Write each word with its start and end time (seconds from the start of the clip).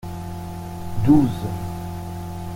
Douze. 1.05 1.47